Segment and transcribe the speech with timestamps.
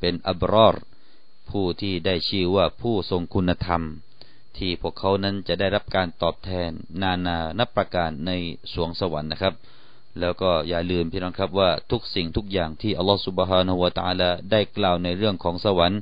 [0.00, 0.76] เป็นอับรอร
[1.50, 3.82] ผู้ที่ได้ชื่อว่าผู้ทรงคุณธรรม
[4.58, 6.70] ที่พวกเขานั้นจะได้รับการตอบแทน
[7.02, 8.30] นานานับประการใน
[8.72, 9.54] สวงสวรรค์นะครับ
[10.20, 16.00] แล้วก็อย่าลืมพี่น้องครับว่าทุกสิ่งทุกอย่างที่อัลลอฮฺสุบฮานาหัวตาลาได้กล่าวในเรื่องของสวรรค์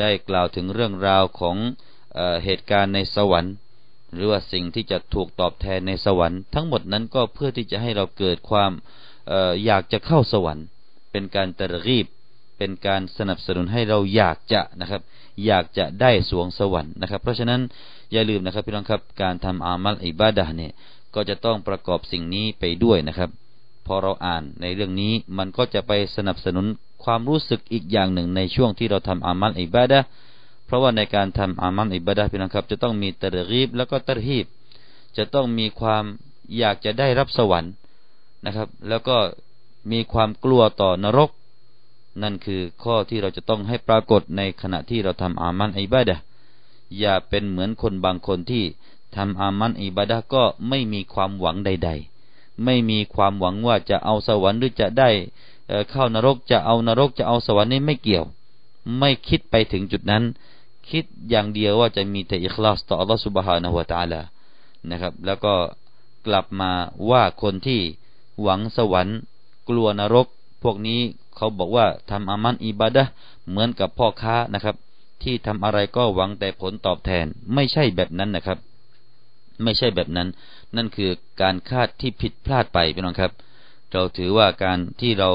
[0.00, 1.56] ได้กล่าวถึงเรื่องราวของ
[2.14, 3.54] เอเหตุการณ์ในสวรรค์
[4.14, 8.72] หรือว่าสิ่งที่จะถูกตอบแทนในสวรรค์ ทั้งหมดนั้นก็เพื่อที่จะให้เราเกิดความ
[9.30, 9.32] อ
[9.64, 10.66] อยากจะเข้าสวรรค์
[11.10, 12.06] เป็นการตะรีบ
[12.58, 15.00] เป็นการสนับสนุนให้เราอยากจะนะครับ
[15.46, 17.60] อยากจะได้สวงสวรรค์นะครับ เพราะฉะนั้น
[18.12, 20.72] อย่าลืมนะครับพี่น้องครับการทำอามัลอิบาดะเนี่ย
[21.14, 23.30] ก็จะต้องประกอบสิ่งนี้ไปด้วยนะครับ
[23.86, 26.66] พอเราอ่านในเรื่องนี้มันก็จะไปสนับสนุน
[27.04, 29.98] ความรู้สึกอีกอย่างหนึ่งในช่วงที่เราทำอามัลอิบาดะ
[30.66, 34.46] เพราะว่าในการทำอามัลอิบาดะพี่น้องครับ จะต้องมีตะรีบแล้วก็ตะฮีบ
[35.16, 36.04] จะต้องมีความ
[36.58, 37.72] อยากจะได้รับสวรรค์
[38.46, 39.16] นะครับ แล้วก็
[39.92, 41.30] มีความกลัวต่อนรก
[42.22, 46.16] นั่นคือข้อที่เราจะต้องให้ปรากฏในขณะที่เราทำอามันอิบาดะ
[46.98, 48.64] อย่าเป็นเหมือนคนบางคนที่
[49.16, 51.90] ทำอามันอิบาดะก็ไม่มีความหวังใด
[52.26, 55.10] ๆ ไม่มีความหวังว่าจะเอาสวรรค์หรือจะได้
[55.90, 58.24] เข้านรกจะเอานรกจะเอาสวรรค์นี่ไม่เกี่ยว
[58.98, 60.24] ไม่คิดไปถึงจุดนั้น
[60.90, 64.20] คิดอย่างเดียวว่าจะมีแต่อิคลาสต่ออัลลอฮฺสุบฮานะฮุวาตาลา
[64.90, 65.54] นะครับ แล้วก็
[66.26, 66.72] กลับมา
[67.10, 67.80] ว่าคนที่
[68.42, 69.18] หวังสวรรค์
[69.68, 70.26] กลัวนรก
[70.62, 71.00] พวกนี้
[71.36, 73.04] เขาบอกว่าทำอามันอิบาดะ
[73.48, 74.76] เหมือนกับพ่อค้านะครับ
[75.22, 78.58] ที่ทำอะไรก็หวังแต่ผลตอบแทน ไม่ใช่แบบนั้นนะครับ
[79.62, 80.28] ไม่ใช่แบบนั้น
[80.76, 81.10] นั่นคือ
[81.40, 83.32] การคาดที่ผิดพลาดไปพี่น้องครับ
[83.92, 85.30] เราถือว่าการที่เรา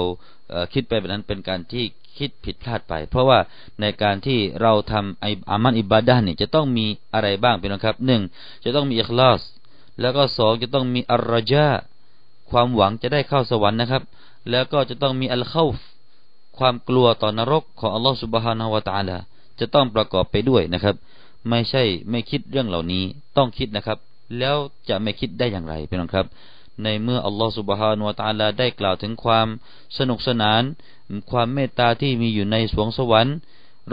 [0.73, 1.83] คิดไปแบบนั้นเป็นการที่
[2.17, 3.39] คิดผิดพลาดไป เพราะว่า
[3.81, 8.21] ในการที่เราทำไออามันอิบาดะเนี่ยจะต้องมีอะไรบ้างพี่น้องครับหนึ่ง
[8.63, 9.41] จะต้องมีอิคลาส
[10.01, 11.67] แล้วก็สองจะต้องมีอัลรจา
[12.49, 14.03] ความหวังจะได้เข้าสวรรค์นะครับ
[14.49, 15.65] แล้วก็จะต้องมีอัลเข้า
[16.61, 19.17] ความกลัวต่อนรกของอัลลอฮฺสุบฮานาวะตาลา
[19.59, 20.95] จะต้องประกอบไปด้วยนะครับ
[21.49, 23.03] ไม่ใช่ไม่คิดเรื่องเหล่านี้
[23.37, 23.97] ต้องคิดนะครับ
[24.39, 24.57] แล้ว
[24.89, 26.25] จะไม่คิดได้อย่างไรพี่น้องครับ
[26.83, 29.47] ในเมื่ออัลลอฮฺสุบฮานาวะตาลาได้กล่าวถึงความ
[29.97, 30.61] สนุกสนาน
[31.31, 33.35] ความเมตตาที่มีอยู่ในสวงสวรรค์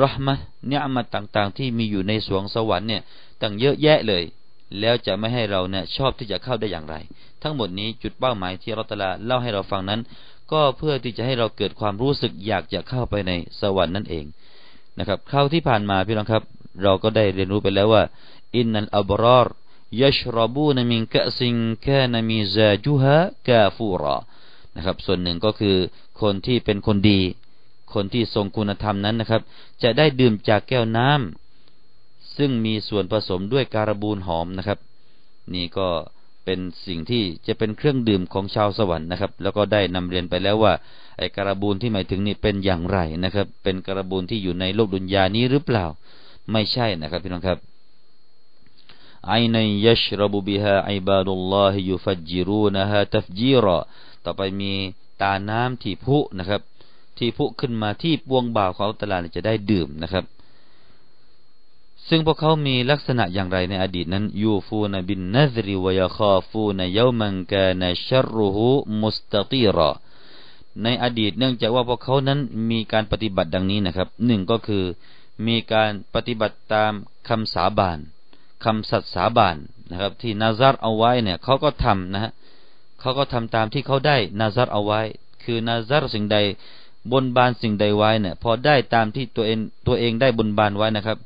[0.03, 0.35] รหมะ
[0.69, 3.03] เนี่ยมาต่างๆ ที่มีอยู่ในสวงสวรรค์เนี่ย
[3.41, 4.25] ตั้งเยอะแยะเลย
[4.81, 6.97] แล้วจะไม่ให้เราเนี่ยชอบที่จะเข้าได้อย่างไร
[7.43, 10.01] ทั้งหมดนี้จุดเป้าหมายที่เราตลาเล่าให้เราฟังนั้น
[10.53, 14.25] ก็เพื่อที่จะให้เราเกิดความรู้สึกอยากจะเข้าไปในสวรรค์นั่นเอง
[14.99, 16.43] นะครับคราวที่ผ่านมาพี่น้องครับ
[16.83, 18.03] เราก็ได้เรียนรู้ไปแล้วว่า
[18.57, 19.47] อินนัลอับรอร
[20.03, 23.17] ยัชรบูนมินกะซิงแคนมีซาจุฮะ
[23.49, 24.17] กาฟูรอ
[24.77, 25.77] นะครับ ส่วนหนึ่งก็คือ
[26.21, 27.21] คนที่เป็นคนดี
[27.95, 29.43] คนที่ทรงคุณธรรมนั้นนะครับ
[29.83, 34.79] จะได้ดื่มจากแก้วน้ำซึ่งมีส่วนผสมด้วยการบูนหอมนะครับ
[35.55, 35.89] นี่ก็
[36.51, 40.73] เป็นสิ่งที่จะเป็นเครื่องดื่มของชาวสวรรค์นะครับ แล้วก็ได้นำเรียนไปแล้วว่า
[41.19, 45.87] ไอ้กระบูนที่หมายถึงนี่เป็นอย่างไรนะครับ เป็นกระบูนที่อยู่ในโลกดุนยานี้หรือเปล่า
[46.53, 47.59] ไม่ใช่นะครับพี่น้องครับ
[49.27, 53.79] ไอในยัชรบุบิฮะอิบาดุลลอฮิยุฟัจิรูนะฮะตัฟจีรอ
[54.25, 54.73] ต่อไปมี
[55.23, 56.61] ตาน้ำที่พุนะครับ
[57.19, 60.25] ที่พุขึ้นมาที่ปวงบ่าวของอัลตลาจะได้ดื่มนะครับ
[62.09, 68.69] ซึ่งพวกเขามีลักษณะอย่างไรในอดีตนั้นยูฟูนบินนัซริวยาคาฟูนยามันกานชรุหู
[69.01, 69.91] มุสตตีรอ
[70.83, 72.39] ในอดีตเนื่องจากว่าพวกเขานั้น
[72.71, 74.85] มีการปฏิบัติดังนี้นะครับหนึ่งก็คือ
[75.47, 76.93] มีการปฏิบัติตาม
[77.29, 77.99] คำสาบาน
[78.65, 79.57] คำสัตย์สาบาน
[79.91, 82.33] นะครับ ที่นาซารเอาไว้เนี่ยเขาก็ทำนะฮะ
[83.01, 85.01] เขาก็ทำตามที่เขาได้นาซารเอาไว้
[85.45, 86.39] คือนาซารสิ่งใด
[87.13, 91.19] บนบานสิ่งใดไว้เนี่ยพอได้ตามที่ตัวเองตัวเองได้บนบานไว้นะครับ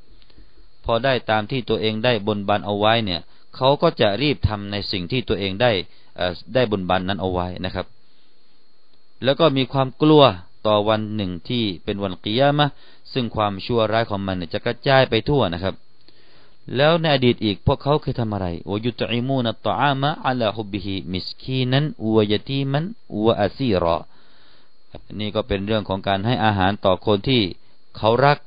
[0.85, 3.21] พอได้ตามที่ตัวเองได้บนบานเอาไว้เนี่ย
[3.57, 5.71] เขาก็จะรีบทำในสิ่งที่ตัวเองได้
[6.55, 7.87] ได้บนบานนั้นเอาไว้นะครับ
[9.25, 10.23] แล้วก็มีความกลัว
[10.67, 12.67] ต่อวันหนึ่งที่เป็นวันกิยามะ
[13.13, 15.75] ซึ่งความชั่วร้ายของมันจะกระจายไปทั่วนะครับ
[16.77, 21.85] แล้วในอดีตอีกพวกเขาเคยทำอะไรวยุตอิมูนตอามะอัลฮุบิฮิมิสกีนัน
[22.15, 22.85] วยตีมัน
[23.25, 23.99] วอาซีรอ
[25.19, 27.43] นี่ก็เป็นเรื่องของการให้อาหารต่อคนที่
[27.97, 28.39] เขารัก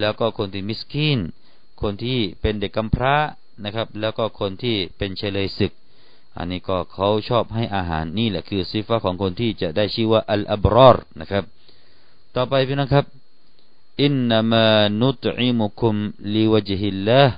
[0.00, 1.18] แล้วก็คนที่มิสกีน
[1.84, 3.14] คนที่เป็นเด็กกำพร้า
[3.64, 5.72] นะครับ แล้วก็คนที่เป็นเชลยศึก
[6.36, 11.44] อันนี้ก็เขาชอบให้อาหารนี่แหละคือซิฟะของคนที่จะได้ชื่อว่าอัลอับรอรนะครับ
[12.34, 13.06] ต่อไปพี่น้องครับ
[14.02, 14.68] อินนามา
[15.00, 15.94] นุตอิมุคุม
[16.34, 17.34] ลิวจฮิลลาห์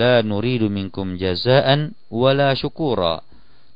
[0.00, 1.80] ลานูรีดุมินคุมจาซาอัน
[2.20, 3.14] วะลาชุกูรอ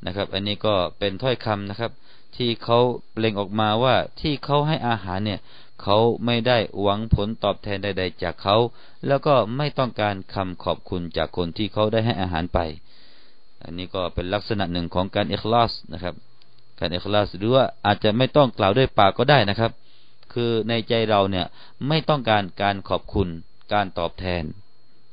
[0.04, 1.92] นะครับ อันนี้ก็เป็นถ้อยคำนะครับ
[2.36, 2.78] ที่เขา
[3.12, 5.40] เปล่งออกมาว่าที่เขาให้อาหารเนี่ย
[5.82, 8.56] เขาไม่ได้หวังผลตอบแทนใด ๆ จากเขา
[9.06, 12.58] แล้วก็ไม่ต้องการคำขอบคุณจากคนที่เขาได้ให้อาหารไป
[13.62, 16.14] อันนี้ก็เป็นลักษณะหนึ่งของการเอกลาสนะครับ
[16.78, 19.70] การเอกลาสหรือว่าอาจจะไม่ต้องกล่าวด้วยปากก็ได้นะครับ
[20.32, 21.46] คือในใจเราเนี่ย
[21.88, 23.28] ไม่ต้องการการขอบคุณ
[23.72, 24.42] การตอบแทน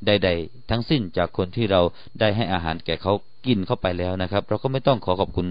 [0.05, 1.81] ใด ๆ ทั้งสิ้นจากคนที่เรา
[2.19, 3.13] ได้ให้อาหารแก่เขา
[3.45, 5.47] กินเข้าไปแล้วนะครับ เราก็ไม่ต้องขอขอบคุณ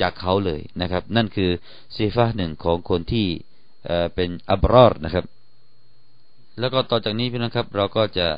[0.00, 1.50] จากเขาเลยนะครับ นั่นคือ
[1.94, 3.26] ซีฟ้าหนึ่งของคนที่
[4.14, 5.24] เป็นอับรอรนะครับ
[6.58, 8.28] แล้วก็ต่อจากนี้พี่นะครับ เราก็จะ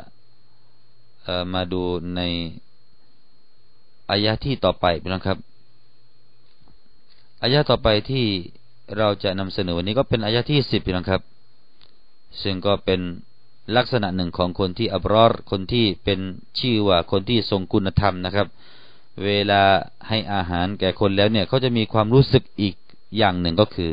[1.54, 1.82] มาดู
[2.16, 2.20] ใน
[4.10, 5.38] อายะที่ต่อไปพี่นะครับ
[7.42, 8.26] อายะต่อไปที่
[8.98, 11.22] เราจะนำเสนอวันนี้ก็เป็นอายะที่สิบพี่นะครับ
[12.42, 13.00] ซึ่งก็เป็น
[13.76, 16.20] ลักษณะหนึ่งของคนที่อับรอรคนที่เป็น
[16.60, 18.46] ชื่อว่าคนที่ทรงคุณธรรมนะครับ
[19.25, 19.62] เวลา
[20.08, 22.75] ให้อาหารแก่คนแล้วเนี่ยเขาจะมีความรู้สึกอีก
[23.19, 23.92] อย่างหนึ่งก็คือ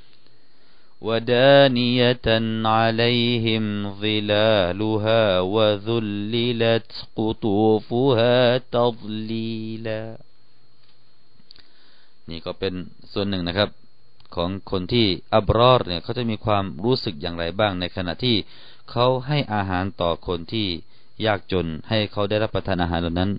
[1.06, 2.28] ودانية
[2.76, 3.64] عليهم
[4.02, 10.02] ظلالها وذللت قطوفها تضليلا
[12.30, 12.74] นี่ก็เป็น
[13.12, 13.70] ส่วนหนึ่งนะครับ
[14.34, 18.36] ของคนที่อับรอดเนี่ยเขาจะมีความรู้สึกอย่างไรบ้างในขณะที่
[18.90, 20.68] เขาให้อาหารต่อคนที่
[21.26, 23.30] ยากจนให้เขาได้รับประทานอาหารเหล่านั้น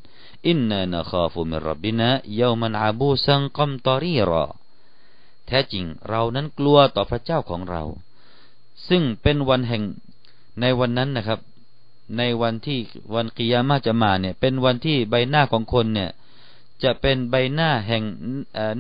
[0.48, 4.46] อินนานะคาฟุมิรับบินะเยามันอาบูซังกัมตอรีรอ
[5.48, 7.84] แท้จริงเรานั้นกลัวต่อพระเจ้าของเรา
[8.90, 9.84] ซึ่งเป็นวันแห่ง
[10.62, 11.40] ในวันนั้นนะครับ
[12.18, 12.80] ในวันที่
[13.14, 16.12] วันกิยามาจะมาเนี่ย เป็นวันที่ใบหน้าของคนเนี่ย
[16.84, 18.04] จะเป็นใบหน้าแห่ง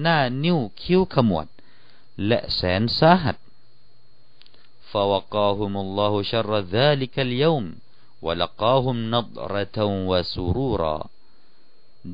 [0.01, 1.47] หน้านิ้วคิ้วขมวด
[2.27, 3.37] และแสนสาหัส
[4.91, 7.65] فوقاهم الله شر ذلك اليوم
[8.25, 9.77] ولقاهم نضرة
[10.09, 10.97] وسرورا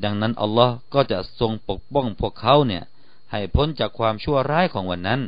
[0.02, 2.84] ดังนั้นอัลลอฮ์ก็จะทรงปกป้องพวกเขาเนี่ย
[3.31, 5.21] ให้พ้นจากความชั่วร้ายของวันนั้น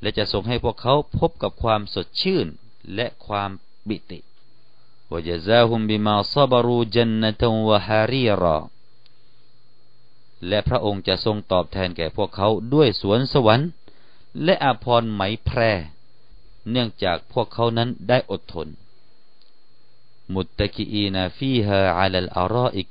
[0.00, 2.46] และจะส่งให้พวกเขาพบกับความสดชื่น
[2.94, 3.50] และความ
[3.88, 4.18] บิติ
[5.10, 8.58] วจะซาฮุมบิมาซาบรูจันนตวะฮารีรอ
[10.48, 13.68] และพระองค์จะทรงตอบแทนแก่พวกเขาด้วยสวนสวรรค์
[14.44, 15.60] และอาภรณ์ไหมแพร
[16.70, 18.68] เนื่องจากพวกเขานั้นได้อดทน
[20.34, 22.90] มุตตะกีนาฟีฮาอัลลอารออิก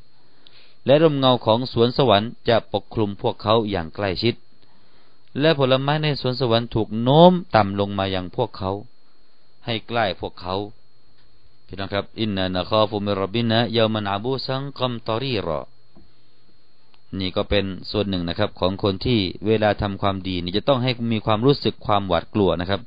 [0.85, 4.35] และร่มเงาของสวนสวรรค์จะปกคลุมพวกเขาอย่างใกล้ชิด
[5.39, 8.71] และผลไม้ในสวนสวรรค์ถูกโน้มต่ำลงมาอย่างพวกเขา
[9.65, 10.55] ให้ใกล้พวกเขา
[11.65, 15.59] พี่น้องครับอินนานะคาฟุมิรบินะยามันอาบูซังกัมตอรีรอ
[17.19, 22.81] นี่ก็เป็นส่วนหนึ่งนะครับ ของคนที่เวลาทำความดีนี่จะต้องให้มีความรู้สึกความหวาดกลัวนะครับ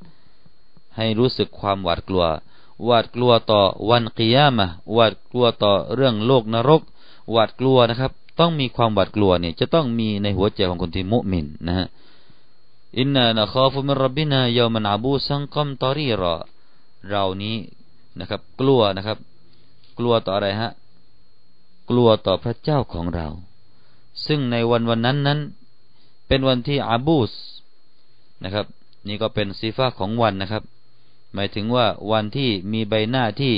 [0.97, 2.25] ให้รู้สึกความหวาดกลัว
[2.85, 3.61] หวาดกลัวต่อ
[3.91, 6.83] วันกิยามะหวาดกลัวต่อเรื่องโลกนรก
[7.31, 11.87] หวาดกลัวนะครับ ต้องมีความหวาดกลัวเนี่ยจะต้องมีในหัวใจของคนที่มุมินนะฮะ
[12.99, 16.35] อินนานะคาฟุมิรับบินายามันอาบูซังกัมตอรีรอ
[17.09, 17.57] เรานี้
[18.19, 19.19] นะครับ กลัวนะครับ
[19.99, 20.71] กลัวต่ออะไรฮะ
[21.91, 23.27] กลัวต่อพระเจ้าของเรา
[24.27, 25.39] ซึ่งในวันวันนั้นนั้น
[26.29, 27.33] เป็นวันที่อาบูส
[28.45, 28.67] นะครับ
[29.09, 30.63] นี่ก็เป็นซีฟ้าของวันนะครับ
[31.35, 33.55] หมายถึงว่าวันที่มีใบหน้าที่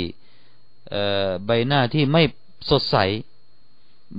[1.47, 2.23] ใบหน้าที่ไม่
[2.71, 2.97] สดใส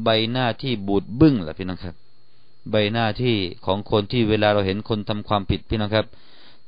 [0.03, 1.95] ใบหน้าที่บูดบึ้งล่ะพี่น้องครับ
[2.71, 6.05] ใบหน้าที่ของคนที่เวลาเราเห็นคนทำความผิดพี่น้องครับ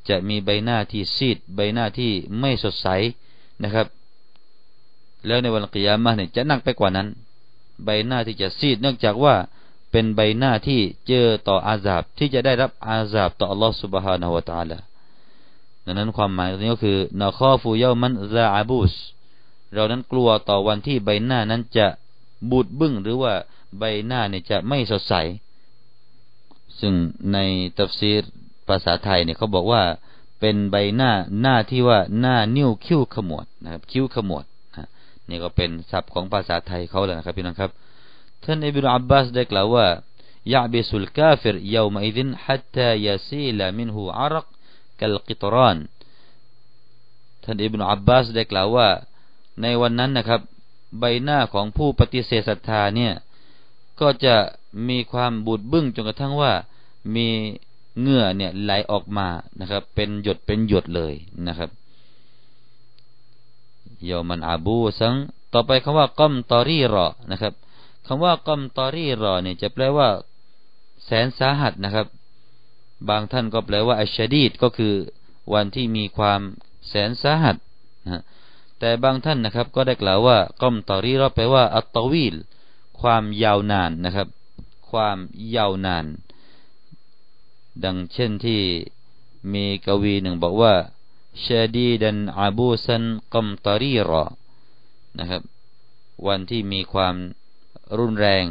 [0.10, 2.88] จะมีใบหน้าที่ซีด ใบหน้าที่ไม่สดใส
[3.64, 3.88] นะครับ
[5.26, 7.08] แล้วในวันกิยามะเนี่ยจะหนักไปกว่านั้น
[7.86, 9.36] ใบหน้าที่จะซีดเนื่องจากว่า
[9.92, 14.78] เป็นใบหน้าที่เจอต่ออาซาบที่จะได้รับอาซาบต่ออัลลอฮฺสุบฮานาหัวตาละ
[15.86, 18.94] ดังนั้นความหมายตรงนี้ก็คือนาข้อฟูเยามันซาอาบูส
[19.74, 21.88] เรานั้นกลัวต่อวันที่ใบหน้านั้นจะ
[22.50, 23.34] บูดบึ้งหรือว่า
[23.78, 25.14] ใบหน้าเนี่ยจะไม่สดใส
[26.80, 26.94] ซึ่ง
[27.34, 27.38] ใน
[27.78, 28.24] ตัฟซีร
[28.68, 29.84] ภาษาไทยเนี่ยเขาบอกว่า
[30.40, 34.46] เป็นใบหน้าหน้าที่ว่าหน้านิ้วคิ้วขมวดนะครับ คิ้วขมวด
[35.30, 37.72] นี่ก็เป็นศัพท์ของภาษาไทยเขาเลยนะครับพี่น้องครับ
[38.44, 39.86] ท่านอิบนุอับบาสได้กล่าวว่า
[40.54, 44.48] ยาบิสุลกาฟิรยามอิดินฮัตตายาซีลามินหูอารัก
[45.00, 45.78] กัลกิตราน
[47.44, 48.88] ท่านอิบนุอับบาสได้กล่าวว่า
[49.62, 50.42] ในวันนั้นนะครับ
[50.98, 53.14] ใบหน้าของผู้ปฏิเสธศรัทธาเนี่ย
[54.02, 54.36] ก็จะ
[54.90, 56.54] มีความบูดบึ้งจนกระทั่งว่า
[57.16, 57.28] มี
[58.00, 59.28] เหงื่อเนี่ยไหลออกมา
[59.60, 61.14] นะครับ เป็นหยดเป็นหยดเลย
[61.48, 61.70] นะครับ
[64.08, 65.16] ยามันอาบูสัง
[65.54, 67.54] ต่อไปคำว่าก้มตอรี่รอนะครับ
[68.08, 70.08] คำว่าก้มตอรี่รอเนี่ยจะแปลว่า
[71.06, 72.08] แสนสาหัสนะครับ
[73.10, 74.94] บางท่านก็แปลว่าอัชดีดก็คือ
[75.54, 76.42] วันที่มีความ
[76.88, 77.56] แสนสาหัส
[78.06, 78.22] นะ
[78.80, 82.36] แต่บางท่านนะครับ ก็ได้กล่าวว่าก้มตอรีรอแปลว่า อัตตวีล
[83.00, 84.28] ความยาวนานนะครับ
[84.90, 85.18] ความ
[85.56, 86.06] ยาวนาน
[87.84, 88.62] ดังเช่นที่
[89.54, 90.74] มีกวีหนึ่งบอกว่า
[91.44, 94.24] ชาดีดันอาบูซันกัมตารีรอ
[95.20, 95.42] นะครับ
[96.28, 97.16] วันที่มีความ
[97.98, 98.46] รุนแรง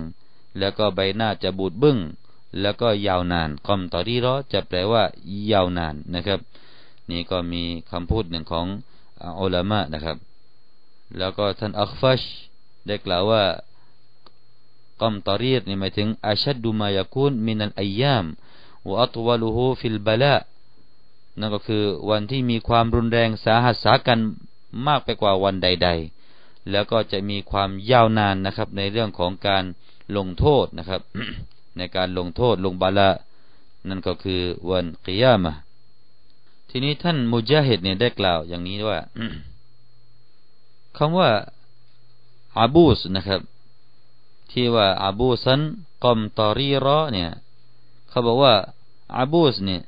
[0.58, 1.98] แล้วก็ใบหน้าจะบูดบึ้ง
[2.60, 5.02] แล้วก็ยาวนานกัมตารีรอจะแปลว่า
[5.52, 6.40] ยาวนานนะครับ
[7.10, 8.66] นี่ก็มีคำพูดหนึ่งของ
[9.22, 10.16] อัลามะนะครับ
[11.18, 12.20] แล้วก็ท่านอัคฟัช
[12.86, 13.44] ได้กล่าวว่า
[15.00, 18.24] กัมตารีรนี่หมายถึงอาชัดดุมายากุนมินัลอายาม
[18.88, 20.36] วอัตวลุฮูฟิลบลา
[21.38, 24.18] นั่นก็คือวันที่มีความรุนแรงสาหัสสากัน
[24.86, 25.88] มากไปกว่าวันใด
[26.30, 29.64] ๆ แล้วก็จะมีความยาวนานนะครับ ในเรื่องของการ
[30.16, 31.02] ลงโทษนะครับ
[31.76, 33.10] ในการลงโทษลงบาละ
[33.88, 35.52] นั่นก็คือวันกิยามะ
[36.70, 38.98] ทีนี้ท่านมุจาฮิดเนี่ยได้กล่าวอย่างนี้ว่า
[40.96, 41.30] คำว่า
[42.58, 43.40] อาบูสนะครับ
[44.50, 45.60] ที่ว่าอาบูสัน
[46.04, 47.30] กอมตอรีรอเนี่ย
[48.08, 48.54] เขาบอกว่า
[49.16, 49.82] อาบูสเนี่ย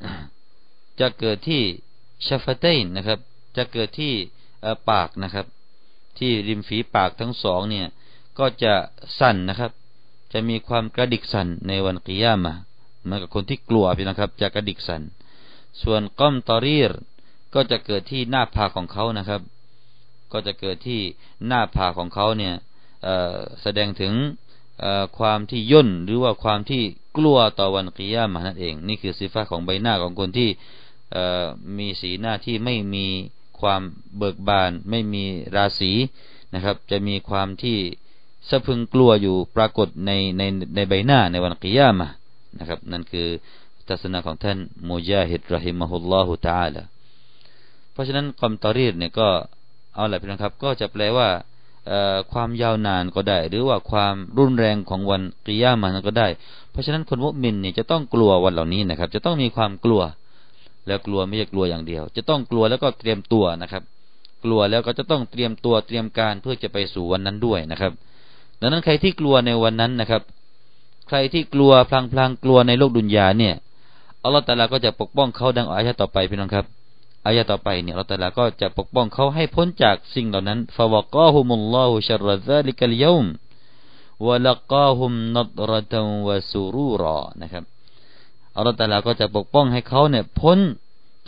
[1.01, 1.63] จะเกิดที่
[2.27, 3.19] ชาฟเตนนะครับ
[3.57, 4.13] จะเกิดที่
[4.91, 5.47] ปากนะครับ
[6.19, 7.87] ที่ริมฝีปากทั้งสองเนี่ย
[8.39, 8.75] ก็จะ
[9.19, 9.71] สั่นนะครับ
[10.33, 12.55] จะมีความกระดิกสั่นในวันกิยามะ
[13.03, 15.03] เหมือนกับคนที่กลัวพี่นะครับ จะกระดิกสั่น
[15.83, 16.93] ส่วนก้อมตอรีร
[17.55, 19.41] ก็จะเกิดที่หน้าผากของเขานะครับ
[20.33, 21.01] ก็จะเกิดที่
[21.47, 22.55] หน้าผากของเขาเนี่ย
[23.63, 24.15] แสดงถึง
[25.19, 26.83] ความที่ย่นหรือว่าความที่
[27.17, 30.49] กลัวต่อวันกิยามะนั่นเอง นี่คือสิฟ้าของใบหน้าของคนที่
[31.79, 33.07] มีสีหน้าที่ไม่มี
[33.61, 33.83] ความ
[34.17, 35.25] เบิกบาน ไม่มี
[35.57, 35.93] ราศี
[36.55, 37.79] นะครับ จะมีความที่
[38.49, 40.43] สะพึงกลัวอยู่ปรากฏในใน
[40.75, 42.09] ในใบหน้าในวันกิยามะ
[42.59, 43.29] นะครับ นั่นคือ
[43.91, 46.83] ทัศนะของท่านมุจาฮิดรหิมะฮุลลอฮุตาลา
[47.93, 49.29] เพราะฉะนั้นคำตอรีดเนี่ยก็
[49.95, 51.29] เอาแหละพี่น้องครับ ก็จะแปลว่า
[52.33, 56.29] ความยาวนานก็ได้ หรือว่าความรุนแรงของวันกิยามันก็ได้
[56.71, 60.03] เพราะฉะนั้นคนมุสลิมเนี่ยจะต้องกลัววันเหล่านี้นะครับ จะต้องมีความกลัว
[60.87, 63.83] แล้วกลัวไม่ใช่กลัวอย่างเดียว จะต้องกลัวแล้วก็เตรียมตัวนะครับ
[64.45, 67.93] กลัวแล้วก็จะต้องเตรียมตัวเตรียมการเพื่อจะไปสู่วันนั้นด้วยนะครับ
[68.61, 70.23] ดังนั้นใครที่กลัวในวันนั้นนะครับ
[71.09, 73.55] ใครที่กลัวพลางพลางกลัวในโลกดุนยาเนี่ย
[74.25, 76.67] อัลลอฮฺตาลาก็จะปกป้องเขาดังอายะต่อไปพี่น้องครับ
[77.27, 83.25] อายะต่อไปเนี่ยอัลลอฮฺตาลาก็จะปกป้องเขาให้พ้นจากสิ่งเหล่านั้นฟาวกาฮุมุลลอฮุชัรซาลิกัลยม
[84.27, 87.65] วะลักาฮุมนัดรตัวะซูรูรอนะครับ
[88.57, 90.59] อัลลอฮฺตาลาก็จะปกป้องให้เขาเนี่ยพ้น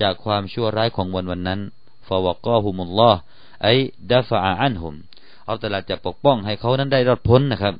[0.02, 1.60] จากความชั่วร้ายของวันวันนั้น
[2.08, 3.18] ฟาวกอฮุมุลลอฮ์
[3.62, 3.68] ไอ
[4.10, 4.94] ดาฟะอันฮุม
[5.48, 7.74] อัลลอฮฺตลาจะปกป้องให้เขานั้นได้รอดพ้นนะครับ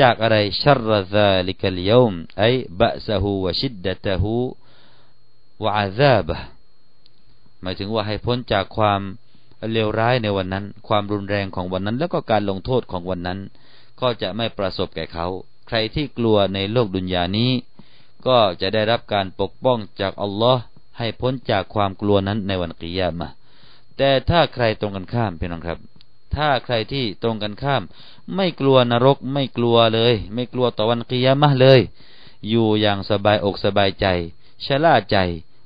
[0.00, 2.44] จากอะไรชัรซาลิกัลยมไอ
[2.80, 4.36] บะซะฮูวะชิดดะตะฮู
[5.62, 6.36] วะอาซาบะ
[7.62, 9.00] หมายถึงว่าให้พ้นจากความ
[9.72, 13.38] เลวร้ายในวันนั้น ความรุนแรงของวันนั้น แล้วก็การลงโทษของวันนั้น
[14.00, 15.26] ก็จะไม่ประสบแก่เขา
[15.68, 17.50] ใครที่กลัวในโลกดุนยานี้
[18.26, 20.62] ก็จะได้รับการปกป้องจากอัลลอฮ์
[20.98, 23.28] ให้พ้นจากความกลัวนั้นในวันกิยามะ
[23.96, 25.78] แต่ถ้าใครตรงกันข้ามพี่น้องครับ
[26.36, 27.82] ถ้าใครที่ตรงกันข้าม
[28.34, 31.80] ไม่กลัวนรกไม่กลัวเลย ไม่กลัวต่อวันกิยามะเลย
[32.48, 34.06] อยู่อย่างสบายอกสบายใจ
[34.64, 35.16] ชะล่าใจ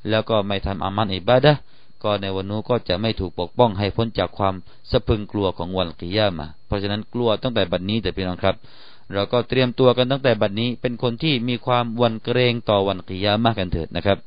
[0.09, 1.55] แล้วก็ไม่ทำอามันอิบาดะ
[2.03, 4.55] ก็ในวันนู้ก็จะไม่ถูกปกป้องให้พ้นจากความ
[4.91, 8.57] สะพึงกลัวของวันกิยามะเพราะฉะนั้นกลัวตั้งแต่บัดนนี้แต่พี่น้องครับ
[9.13, 14.19] เราก็เตรียมตัวกันตั้งแต่บัดนี้เป็นคนที่มีความวันเกรงต่อวันกิยามากกันเถิดนะครับ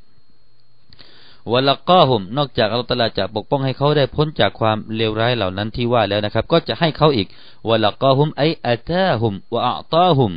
[1.52, 7.28] วลก้อหุมนอกจากอัลตลอฮฺจะปกป้องให้เขาได้พ้นจากความเลวร้ายเหล่านั้นที่ว่าแล้วนะครับ ก็จะให้เขาอีก
[7.70, 10.32] วลก้อหุมไออัตาหุมวะอัตาหุม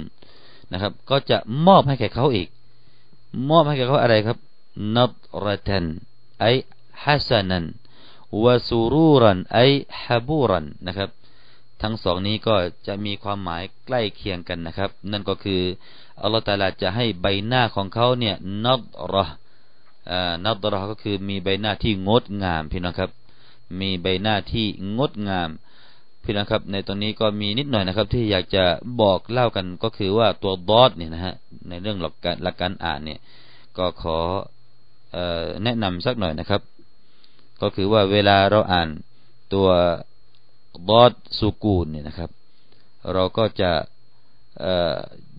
[0.72, 2.48] นะครับ ก็จะมอบให้แก่เขาอีก
[3.48, 4.38] มอบให้แก่เขาอะไรครับ
[4.96, 5.12] นับ
[5.44, 5.84] รตัน
[6.40, 6.46] ไอ
[7.02, 7.64] ฮัสนัน
[8.44, 9.60] วะซูรูรันไอ
[10.02, 11.10] ฮับูรันนะครับ
[11.82, 12.56] ทั้งสองนี้ก็
[12.86, 15.62] จะมีความหมายใกล้เคียงกันนะครับ นั่นก็คือ
[16.22, 18.82] อัลลอฮฺตาลาจะให้ใบหน้าของเขาเนี่ยนับ
[19.12, 19.24] รอ
[20.44, 23.10] นับดรอก็คือมีใบหน้าที่งดงามพี่น้องครับ
[23.80, 24.66] มีใบหน้าที่
[24.98, 25.50] งดงาม
[26.24, 28.64] พี่น้องครับ ในตรงนี้ก็มีนิดหน่อยนะครับ ที่อยากจะ
[29.00, 31.34] บอกเล่ากันก็คือว่าตัวดอดเนี่ยนะฮะ
[31.68, 33.20] ในเรื่องหลักการหลักการอ่านเนี่ย
[33.78, 34.18] ก็ขอ
[35.64, 36.60] แนะนำสักหน่อยนะครับ
[37.62, 38.88] ก็คือว่าเวลาเราอ่าน
[39.54, 39.68] ตัว
[40.90, 42.30] ดอดสุกูลเนี่ยนะครับ
[43.12, 43.70] เราก็จะ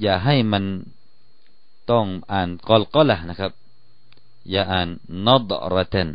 [0.01, 0.63] อย่าให้มัน
[1.91, 3.51] ต้องอ่านกอลก็ละนะครับ
[4.52, 4.88] อย่าอ่าน
[5.28, 6.10] นดรตัน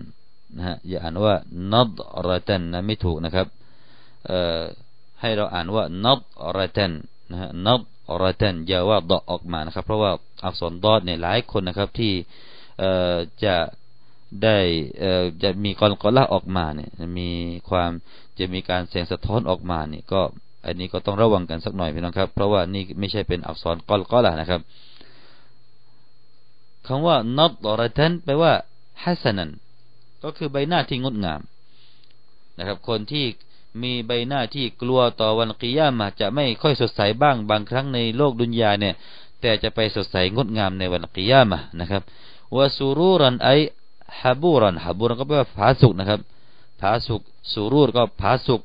[0.56, 1.34] นะฮะอย่าอ่านว่า
[1.72, 1.88] นด
[2.26, 3.46] รตันนะไม่ถูกนะครับ
[4.26, 4.60] เอ่อ
[5.20, 6.20] ให้เราอ่านว่านด
[6.56, 6.92] รตัน
[7.30, 7.80] นะฮะนด
[8.22, 10.10] รตันอย่าว่าดอออกมานะครับ เพราะว่า
[10.44, 12.12] อักษรดอดเนี่ยหลายคนนะครับที่
[12.78, 13.56] เอ่อจะ
[14.42, 14.56] ได้
[15.00, 17.30] เอ่อจะมีกรกละออกมาเนี่ยมี
[17.70, 17.90] ความ
[18.38, 20.20] จะมีการเสียงสะท้อนออกมาเนี่ยก็
[20.66, 24.60] อันนี้ก็ต้องระวังกันสักหน่อยพี่น้องครับ เพราะว่านี่ไม่ใช่เป็นอักษรกอลกละนะครับ
[26.86, 28.52] คำว่านัดรตันแปลว่า
[29.02, 29.50] ฮัสนัน
[30.22, 31.40] ก็คือใบหน้าที่งดงาม
[32.58, 33.24] นะครับ คนที่
[33.82, 38.94] มีใบหน้าที่กลัวต่อวันกิยามาจะไม่ค่อยสดใสบ้างบางครั้งในโลกดุนยาเนี่ย
[39.40, 42.02] แต่จะไปสดใสงดงามในวันกิยามานะครับ
[42.56, 43.48] วาสูรูรันไอ
[44.20, 46.20] ฮับูรันฮับูรันก็แปลว่าผาสุกนะครับ
[46.80, 47.22] ผาสุก
[47.52, 48.60] สุรูดก็ผาสุก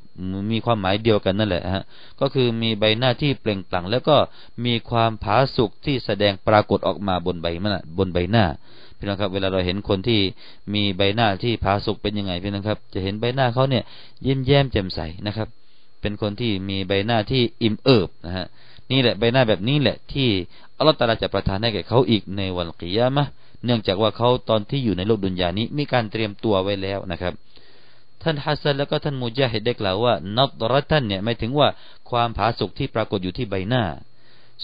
[0.52, 1.84] มีความหมายเดียวกันนั่นแหละฮะ
[2.20, 4.18] ก็คือมีใบหน้าที่เปล่งปลั่งแล้วก็
[4.66, 8.46] มีความผาสุกที่แสดงปรากฏออกมาบนใบหน้าบนใบหน้า
[8.98, 10.20] พี่น้องครับเวลาเราเห็นคนที่
[10.74, 13.84] มีใบหน้าที่ผาสุกเป็นยังไงพี่น้องครับ จะเห็นใบหน้าเขาเนี่ย
[14.26, 15.48] ยิ้มแย้มแจ่มใสนะครับ
[16.02, 18.46] เป็นคนที่มีใบหน้าที่อิ่มเอิบนะฮะ
[18.92, 20.30] นี่แหละใบหน้าแบบนี้แหละที่
[20.78, 23.26] อัลลอฮฺตาลาจะประทานให้แก่เขาอีกในวันกิยามะ
[23.66, 27.34] เนื่องจากว่าเขาตอนที่อยู่ในโลกดุนยานี้มีการเตรียมตัวไว้แล้วนะครับ
[28.26, 31.68] ท่านฮัสซันแล้วก็ท่านมุจาฮิดได้กล่าวว่านัดรัตันเนี่ยหมายถึงว่า
[32.10, 33.84] ความผาสุกที่ปรากฏอยู่ที่ใบหน้า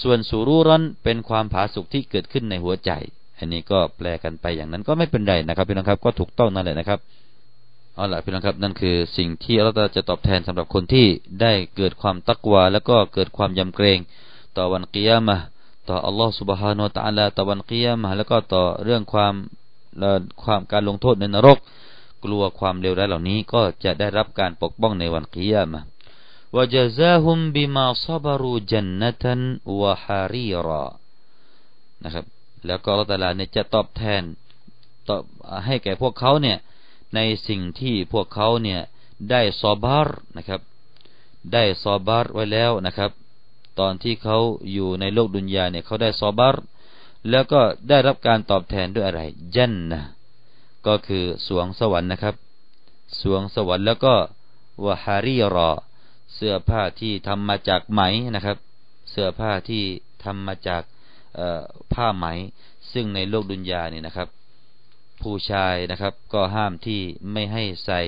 [0.02, 2.92] ส่วนสูรูรันเป็นความผาสุกที่เกิดขึ้นในหัวใจ
[3.38, 7.00] อันนี้ก็แปลกันไปอย่างนั้นก็ไม่เป็นไรนะครับพี่น้องครับก็ถูกต้องนั่นแหละนะครับ
[7.96, 11.06] เอาล่ะพี่น้องครับนั่นคือสิ่งที่เราจะตอบแทนสำหรับคนที่
[11.42, 14.00] ได้เกิดความตักวา แล้วก็เกิดความยำเกรง
[14.58, 15.38] ต่อวันกิยามะ
[15.90, 19.34] ต่ออัลลอฮฺสุบฮานาตะอัลาต่อวันกิยามะแล้วก็ต่อเรื่องความ
[20.44, 21.58] ความการลงโทษในนรก
[22.24, 25.82] กลัวความเลวร้ายเหล่านี้ก็จะได้รับการปกป้องในวันกิยามะ
[26.56, 29.42] วะจซาฮุมบิมาซบรูจันนตัน
[29.80, 30.86] วะฮารีรอ
[32.04, 32.26] นะครับ
[32.68, 34.22] แล้วก็อัลลอฮฺเนี่ยจะตอบแทน
[35.10, 35.24] ตอบ
[35.66, 36.58] ให้แก่พวกเขาเนี่ย
[37.16, 38.80] ในสิ่งที่พวกเขาเนี่ย
[39.32, 40.62] ได้ صبر นะครับ
[41.54, 43.12] ได้ صبر ไว้แล้วนะครับ
[43.80, 44.38] ตอนที่เขา
[44.72, 46.64] อยู่ในโลก دنيا เนี่ยเขาได้ صبر
[47.30, 49.22] แล้วก็ได้รับการตอบแทนด้วยอะไร
[49.56, 50.02] جنة
[50.88, 52.36] ก็คือสรวงสวรรค์นะครับ
[53.22, 54.16] สรวงสวรรค์แล้วก็
[54.86, 55.72] وحريرا
[56.36, 58.02] เสื้อผ้าที่ทำมาจากไหม
[58.36, 58.58] นะครับ
[59.10, 59.84] เสื้อผ้าที่
[60.24, 60.84] ทำมาจาก
[61.94, 62.26] ผ้าไหม
[62.94, 64.28] ซึ่งในโลกดุนยาเนี่ยนะครับ
[65.22, 68.02] ผู้ชายนะครับก็ห้ามที่ไม่ให้ใส่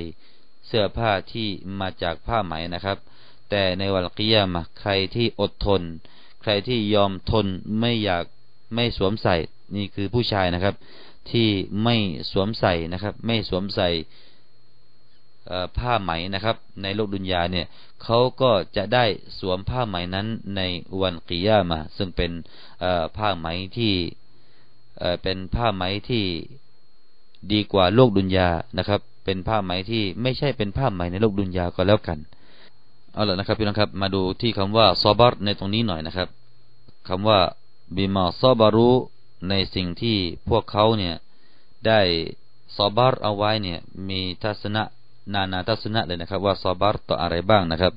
[0.67, 1.47] เสื้อผ้าที่
[1.79, 2.97] มาจากผ้าไหมนะครับ
[3.49, 5.81] แต่ในวันกิยามะใครที่อดทน
[6.41, 7.45] ใครที่ยอมทน
[7.79, 8.23] ไม่อยาก
[8.75, 9.35] ไม่สวมใส่
[9.75, 10.75] นี่คือผู้ชายนะครับ
[11.31, 11.49] ที่
[11.83, 11.95] ไม่
[12.31, 13.89] สวมใส่นะครับ ไม่สวมใส่
[15.77, 17.65] ผ้าไหมนะครับ ในโลกดุนยาเนี่ย
[18.03, 19.05] เขาก็จะได้
[19.39, 20.61] สวมผ้าไหมนั้นใน
[21.01, 22.31] วัน قيامة ซึ่งเป็น
[23.17, 23.93] ผ้าไหมที่
[25.23, 26.23] เป็นผ้าไหมที่
[27.51, 32.19] ดีกว่าโลก دنيا นะครับ เป็นผ้าไหมที่ไม่ใช่เป็นผ้าไหมในโลก دنيا ก็แล้วกัน
[33.13, 36.27] เอาละนะครับพี่น้องครับมาดูที่คำว่า صبر ในตรงนี้หน่อยนะครับ
[37.07, 37.39] คำว่า
[37.95, 38.89] بما صبروا
[39.49, 40.17] ในสิ่งที่
[40.49, 41.15] พวกเขาเนี่ย
[41.87, 42.01] ได้
[42.75, 43.79] صبر เอาไว้เนี่ย
[44.09, 44.83] มีทัศนะ
[45.33, 47.93] นานาทัศนะเลยนะครับ ว่า صبر ต่ออะไรบ้างนะครับ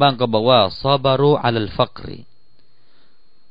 [0.00, 2.18] บางก็บอกว่า صبروا على الفقر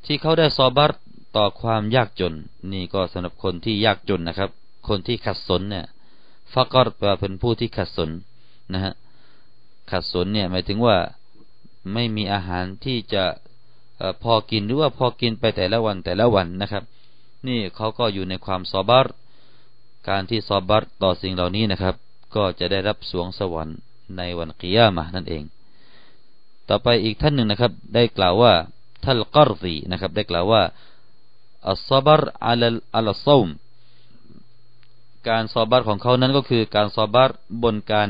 [0.06, 1.00] ที่เขาได้ صبر
[1.36, 2.34] ต่อความยากจน
[2.72, 4.50] นี่ก็สำหรับคนที่ยากจนนะครับ
[4.88, 5.86] คนที่ขัดสนเนี่ย
[6.54, 8.10] فقر แปลเป็นผู้ที่ขัดสน
[8.74, 8.94] นะฮะ
[9.92, 10.98] ขัดสนเนี่ยหมายถึงว่า
[11.94, 13.24] ไม่มีอาหารที่จะ
[14.24, 16.84] พอกินหรือว่าพอกินไปแต่ละวันแต่ละวันนะครับ
[17.48, 19.14] นี่เขาก็อยู่ในความ صبر
[20.10, 21.96] การที่ صبر ต่อสิ่งเหล่านี้นะครับ
[22.36, 23.78] ก็จะได้รับสวงสวรรค์
[24.18, 25.44] ในวันกิยามะนั่นเอง
[26.70, 28.54] ต่อไปอีกท่านหนึ่งนะครับ ได้กล่าวว่า
[29.04, 30.62] ทัลกรซีนะครับ ได้กล่าวว่า
[31.70, 32.64] อัลซบรอัล
[32.96, 33.48] อัลซอม
[35.30, 37.32] การซอบัรของเขานั้นก็คือการซอบัร
[37.64, 38.10] บนการ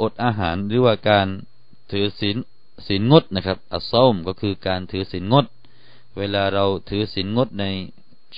[0.00, 1.26] อดอาหารหรือว่าการ
[1.90, 2.36] ถือศีล
[2.86, 5.44] ศีลงดนะครับอัลซอมก็คือการถือศีลงด
[6.18, 7.64] เวลาเราถือศีลงดใน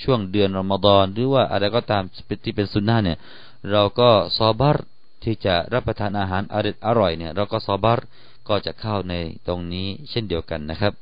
[0.01, 2.03] ช่วงเดือนรอมฎอนหรือว่าอะไรก็ตาม
[2.43, 3.17] ที่เป็นสุนนะเนี่ย
[3.71, 4.77] เราก็ซอบัร
[5.23, 7.99] ที่จะรับประทานอาหารอร่อยอร่อยเนี่ย เราก็ซอบัร
[8.47, 9.13] ก็จะเข้าใน
[9.47, 10.93] ตรงนี้เช่นเดียวกันนะครับ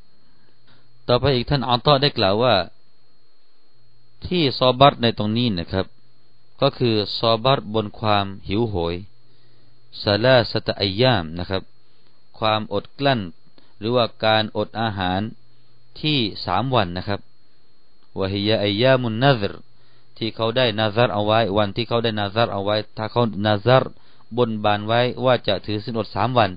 [1.07, 2.55] ต่อไปอีกท่านอัลตอได้กล่าวว่า
[4.27, 5.85] ที่ซอบัรในตรงนี้นะครับ
[6.61, 8.95] ก็คือซอบัรบนความหิวโหย
[10.01, 11.63] ซาลาสตะอายามนะครับ
[12.39, 13.21] ความอดกลั้น
[13.79, 15.21] หรือว่าการอดอาหาร
[16.01, 17.21] ที่สามวันนะครับ
[18.19, 19.53] วะฮิยาอายามุนนัซร
[20.17, 23.83] ที่เขาได้นาซารเอาไว้ วันที่เขาได้นาซารเอาไว้ ถ้าเขานาซาร
[24.37, 26.51] บนบานไว้ว่าจะถือสินอดสามวัน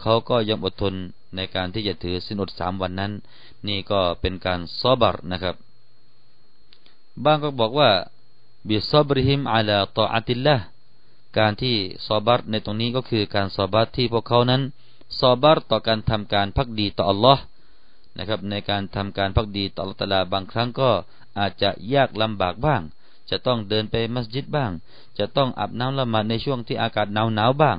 [0.00, 0.94] เขาก็ยอมอดทน
[1.36, 3.12] ในการที่จะถือสินอดสามวันนั้น
[3.66, 5.56] นี่ก็เป็นการซอบารนะครับ
[7.24, 7.90] บางก็บอกว่า
[8.68, 10.56] บิซอบริฮิมอัลาตออัติลละ
[11.38, 11.74] การที่
[12.06, 14.62] ซอบัรในตรงนี้ก็คือการซอบัรที่พวกเขานั้น
[15.20, 17.42] ซอบัรต่อการทำการพักดีต่ออัลลอฮ์
[18.18, 20.90] นะครับในการทำการภักดีต่ออัลลอฮ์บางครั้งก็
[21.38, 22.82] อาจจะยากลำบากบ้าง
[23.30, 24.70] จะต้องเดินไปมัสยิดบ้าง
[25.18, 27.76] จะต้องอาบน้ำละหมาดในช่วงที่อากาศหนาวหนาวบ้าง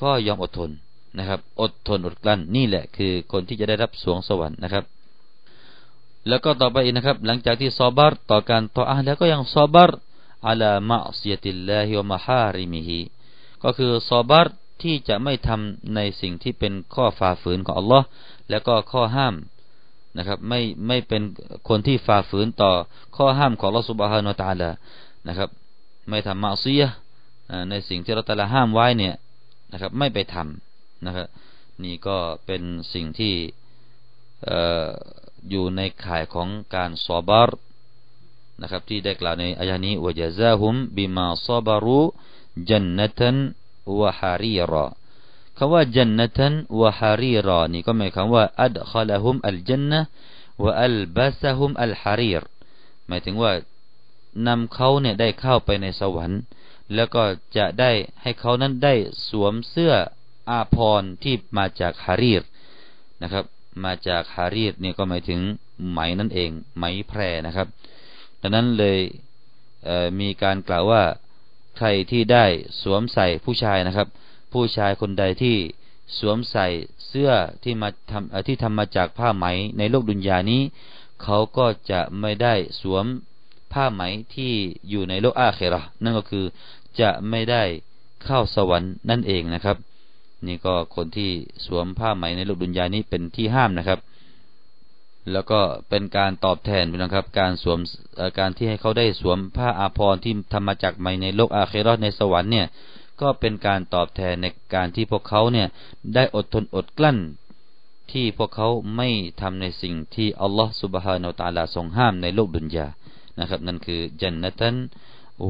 [0.00, 0.70] ก็ยอมอดทน
[1.18, 4.84] นะครับ อดทนอดกลั้นนี่แหละคือคนที่จะได้รับสรวงสวรรค์นะครับ
[6.28, 13.00] แล้วก็ต่อไปอีกนะครับ หลังจากที่ صبر ต่อการ طاعة แล้วก็ยัง صبر على معصية الله ومحارمه
[13.62, 18.06] ก็คือซอบาร์ที่จะไม่ทำในสิ่งที่เป็นข้อฝ่าฝืนของอัลลอฮ์
[18.50, 19.34] แล้วก็ข้อห้าม
[20.18, 21.22] นะครับ ไม่ไม่เป็น
[21.68, 22.72] คนที่ฝ่าฝืนต่อ
[23.16, 24.70] ข้อห้ามของลอสุบฮานุตาลา
[25.28, 25.48] นะครับ
[26.08, 26.84] ไม่ทำมาซีย
[27.70, 29.14] ในสิ่งที่เราตละห้ามไว้เนี่ย
[29.72, 31.26] นะครับ ไม่ไปทำนะครับ
[31.84, 32.62] นี่ก็เป็น
[32.94, 33.34] สิ่งที่
[35.50, 37.58] อยู่ในข่ายของการซอบาร์
[38.62, 42.00] นะครับที่ได้กล่าวในอายานี้วะจาซาฮุมบิมาซอบารุ
[42.68, 43.36] จันนตัน
[44.00, 44.86] วะฮารีรอ
[45.56, 50.00] คำว่าจันนตันวะฮารีรอนี่ก็หมายความว่าอัดขละฮุมอัลจันนะ
[50.62, 52.42] วะอัลบาสฮุมอัลฮารีร
[53.08, 53.52] หมายถึงว่า
[54.46, 56.40] นำเขาเนี่ยได้เข้าไปในสวรรค์
[56.94, 57.22] แล้วก็
[57.56, 57.90] จะได้
[58.22, 58.94] ให้เขานั้นได้
[59.28, 59.94] สวมเสื้อ
[60.50, 62.42] อาภรที่มาจากฮารีร
[63.22, 63.44] นะครับ
[63.84, 65.40] มาจากฮารีรเนี่ยก็หมายถึง
[65.90, 67.66] ไหมนั่นเอง ไหมแพรนะครับ
[68.40, 68.98] ดังนั้นเลย
[69.84, 71.02] เมีการกล่าวว่า
[71.76, 72.44] ใครที่ได้
[72.82, 74.08] สวมใส่ผู้ชายนะครับ
[74.52, 75.56] ผู้ชายคนใดที่
[76.18, 76.66] สวมใส่
[77.06, 77.30] เสื้อ
[77.62, 79.46] ที่มาทำที่ทำมาจากผ้าไหม
[79.78, 80.62] ในโลกดุนยานี้
[81.22, 83.04] เขาก็จะไม่ได้สวม
[83.72, 84.02] ผ้าไหม
[84.34, 84.52] ที่
[84.88, 86.44] อยู่ในโลกอาเคระนั่นก็คือ
[87.00, 87.62] จะไม่ได้
[88.24, 89.76] เข้าสวรรค์นั่นเองนะครับ
[90.46, 91.30] นี่ก็คนที่
[91.66, 94.00] สวมผ้าไหมในโลกดุนยานี้เป็นที่ห้ามนะครับ
[95.32, 97.78] แล้วก็เป็นการตอบแทนนะครับ การสวม
[98.38, 102.66] การที่ให้เขาได้สวมผ้าอาภรณ์ที่ทำมาจากไหมในโลกอาเคระในสวรรค์เนี่ย
[103.22, 105.68] ก็เป็นการตอบแทนในการที่พวกเขาเนี่ย
[106.14, 107.18] ได้อดทนอดกลั้น
[108.12, 109.08] ที่พวกเขาไม่
[109.40, 112.86] ทำในสิ่งที่อัลลอฮฺสุบฮานาอัลลอฮทรงห้ามในโลกดุนยา
[113.38, 114.76] นะครับ นั่นคือจันนตัน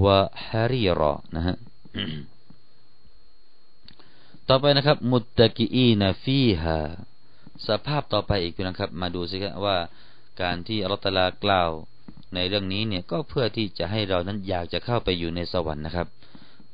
[0.04, 1.56] วะฮารีรอนะฮะ
[4.48, 6.78] ต่อไปนะครับ มุตตะกีอีนฟีฮา
[7.68, 9.76] สภาพต่อไปอีกนะครับ มาดูสิครับว่า
[10.42, 11.70] การที่อัลลอฮฺตลากล่าว
[12.35, 16.08] ในเรื่องนี้เนี่ยก็เพื่อที่จะให้เรานั้นอยากจะเข้าไปอยู่ในสวรรค์นะครับ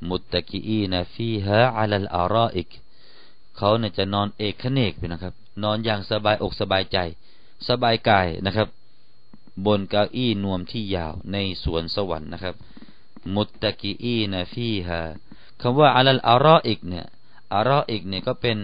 [0.09, 2.69] มุตตะกีอีนฟีฮะอัลลอารออิก
[3.57, 6.99] เขาเนี่ยจะนอนเอกขเนกไปนะครับ นอนอย่างสบายอกสบายใจ
[7.69, 8.69] สบายกายนะครับ
[9.67, 12.55] บนเก้าอี้นวมที่ยาวในสวนสวรรค์นะครับ
[13.35, 15.01] มุตตะกีอีนฟีฮะ
[15.61, 17.07] คำว่าอัลลอารออิกเนี่ย
[17.55, 18.59] อารออิกเนี่ยก็เป็น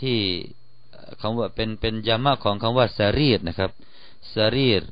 [0.00, 0.18] ที่
[1.20, 3.70] คำว่าเป็นเป็นยามะของคำว่าสรีรนะครับ
[4.34, 4.82] สรีร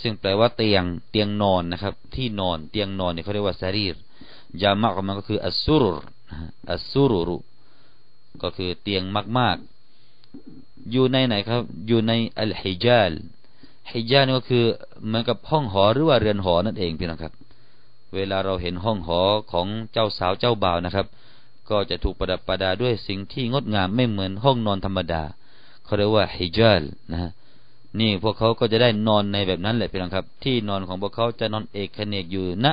[0.00, 3.96] ซึ่งแปลว่าเตียงเตียงนอนนะครับ ที่นอนเตียงนอนเนี่ยเขาเรียกว่าสรีร
[4.62, 5.90] ยามากมันก็คืออัสซุรุ
[6.70, 7.36] อัสซุรุรุ
[8.42, 9.02] ก็คือเตียง
[9.38, 9.56] มาก
[10.22, 13.12] ๆ อยู่ในไหนครับ อยู่ในอัลฮิจาล
[13.92, 14.64] ฮิจาลก็คือ
[15.06, 17.32] เหมือนกับห้องหอหรือว่าเรือนหอนั่นเองพี่น้องครับ
[18.14, 19.20] เวลาเราเห็นห้องหอ
[19.52, 21.06] ของเจ้าสาวเจ้าบ่าวนะครับ
[21.70, 25.22] ก็จะถูกประดับประดาด้วยสิ่งที่งดงามไม่เหมือนห้องนอนธรรมดา
[25.84, 27.30] เขาเรียกว่าฮิจาลนะฮะ
[28.00, 32.72] นี่พวกเขาก็จะได้นอนในแบบนั้นแหละพี่น้องครับ ที่นอนของพวกเขาจะนอนเอกเนกอยู่ณนะ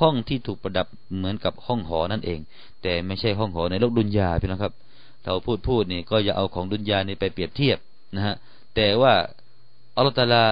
[0.00, 2.40] ห้องที่ถูกประดับเหมือนกับห้องหอนั่นเอง
[2.82, 4.72] แต่ไม่ใช่ห้องหอในโลกดุนยาพี่นะครับ
[5.24, 7.78] เราพูดพูดนี่ก็อย่าเอาของดุนยานี่ไปเปรียบเทียบ
[8.16, 8.34] นะฮะ
[8.74, 9.12] แต่ว่า
[9.96, 10.44] อัลตาลา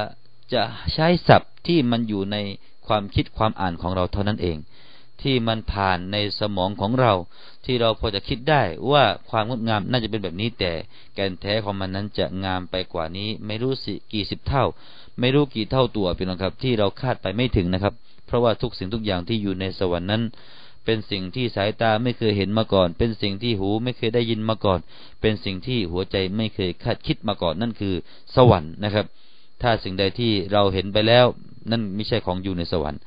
[0.53, 0.63] จะ
[0.95, 2.37] ใช้ศัพท์ที่มันอยู่ใน
[2.87, 4.57] ความคิดความอ่านของเราเท่านั้นเอง
[5.23, 7.13] ที่มันผ่านในสมองของเรา
[7.65, 10.73] ที่เราพอจะคิดได้ว่าความงดงามน่าจะเป็นแบบนี้แต่
[11.15, 14.65] แกนแท้ของมันนั้นจะงามไปกว่านี้ ไม่รู้สิกี่สิบเท่า
[15.21, 20.23] ไม่รู้กี่เท่าตัวเป็นนะครับ ที่เราคาดไปไม่ถึงนะครับเราะว่าทุกสิ่งทุกอย่างที่อยู่ในสวรรค์นั้น
[20.85, 24.81] เป็นสิ่งที่สายตาไม่เคยเห็นมาก่อน เป็นสิ่งที่หูไม่เคยได้ยินมาก่อน
[25.21, 27.95] เป็นสิ่งที่หัวใจไม่เคยคาดคิดมาก่อนนั่นคือ
[28.37, 29.07] สวรรค์นะครับ
[29.63, 31.27] ถ้าสิ่งใดที่เราเห็นไปแล้ว
[31.71, 33.01] นั่นไม่ใช่ของอยู่ในสวรรค์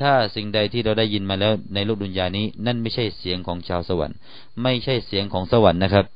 [0.00, 4.16] ถ้าสิ่งใดที่เราได้ยินมาแล้วในโลกดุนยานี้ นั่นไม่ใช่เสียงของชาวสวรรค์
[4.62, 6.06] ไม่ใช่เสียงของสวรรค์นะครับ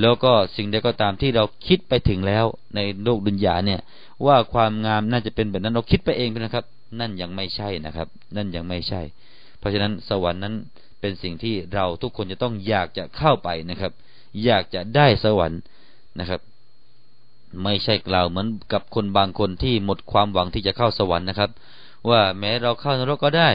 [0.00, 2.44] แล้วก็สิ่งใดก็ตามที่เราคิดไปถึงแล้ว
[2.76, 3.80] ในโลกดุนยาเนี่ย
[4.26, 6.64] ว่าความงามน่าจะเป็นแบบนั้นเราคิดไปเองนะครับ
[7.00, 9.02] นั่นยังไม่ใช่นะครับ นั่นยังไม่ใช่
[9.58, 10.54] เพราะฉะนั้นสวรรค์นั้น
[11.00, 13.92] เป็นสิ่งที่เราทุกคนจะต้องอยากจะเข้าไปนะครับ
[14.44, 15.60] อยากจะได้สวรรค์
[16.20, 16.40] นะครับ
[17.62, 21.50] ไม่ใช่กล่าวเหมือนกับคนบางคนที่หมดความหวังที่จะเข้าสวรรค์นะครับ
[22.10, 23.50] ว่าแม้เราเข้านรกก็ได้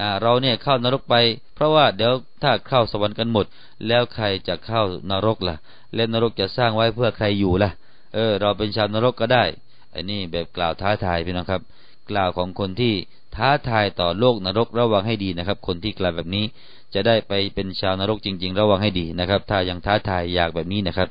[0.00, 1.14] อ่าเราเนี่ยเข้านรกไป
[1.54, 2.12] เพราะว่าเดี๋ยว
[2.42, 3.46] ถ้าเข้าสวรรค์กันหมด
[3.88, 5.56] แล้วใครจะเข้านรกล่ะ
[5.94, 7.70] และนรกจะสร้างไว้เพื่อใครอยู่ล่ะ
[8.14, 9.44] เออ เราเป็นชาวนรกก็ได้
[9.94, 11.62] อันนี้แบบกล่าวท้าทายพี่น้องครับ
[12.10, 12.94] กล่าวของคนที่
[13.36, 16.44] ท้าทายต่อโลกนรกระวังให้ดีนะครับ คนที่กล่าวแบบนี้
[16.94, 21.08] จะได้ไปเป็นชาวนรกจริง ๆ ระวังให้ดีนะครับ ถ้ายังท้าทายอยากแบบนี้นะครับ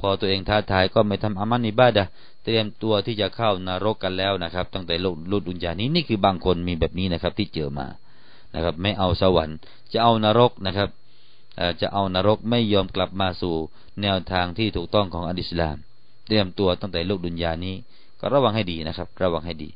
[0.00, 2.04] พอตัวเองท้าทายก็ไม่ทำอามันอิบาดะ
[2.44, 7.86] เตรียมตัวที่จะเข้านรกกันแล้วนะครับ ตั้งแต่โลกลุดุนยานี้นี่คือบางคนมีแบบนี้นะครับ ที่เจอมา
[8.54, 9.56] นะครับ ไม่เอาสวรรค์
[9.92, 10.88] จะเอานรกนะครับ
[11.80, 13.54] จะเอานรกไม่ยอมกลับมาสู่
[14.02, 15.76] แนวทางที่ถูกต้องของอัลอิสลาม
[16.26, 17.74] เตรียมตัวตั้งแต่โลกดุนยานี้
[18.20, 19.68] ก็ระวังให้ดีนะครับ ระวังให้ดี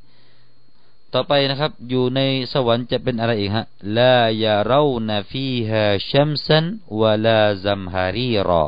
[1.15, 2.21] ต่อไปนะครับ อยู่ใน
[2.53, 3.67] สวรรค์จะเป็นอะไรอีกฮะ
[3.99, 6.65] ลายาเรานฟีฮาชัมซัน
[7.01, 8.65] วลาซัมฮารีรอ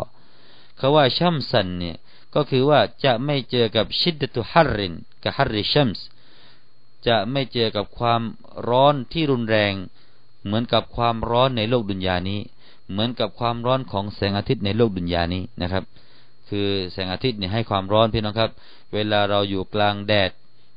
[0.78, 1.96] คาว่าชัมซันเนี่ย
[2.34, 6.04] ก็คือว่าจะไม่เจอกับชิดตุฮัรรินกับฮัรริชัมส์
[7.06, 8.22] จะไม่เจอกับความ
[8.68, 9.74] ร้อนที่รุนแรง
[10.44, 12.40] เหมือนกับความร้อนในโลกดุนยานี้
[12.90, 15.84] เหมือนกับความร้อนของแสงอาทิตย์ในโลกดุนยานี้นะครับ
[16.48, 18.50] คือแสงอาทิตย์เนี่ยให้ความร้อนพี่น้องครับ
[18.94, 20.30] เวลาเราอยู่กลางแดด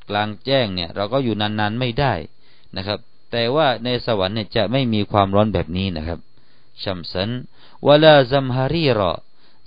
[0.09, 2.13] กลางแจ้งเนี่ย เราก็อยู่นานๆไม่ได้
[2.77, 2.99] นะครับ
[3.31, 6.19] แต่ว่าในสวรรค์เนี่ยจะไม่มีความร้อนแบบนี้นะครับ
[6.83, 7.29] ชัมสัน
[7.87, 9.13] วลาซัมฮารีรอ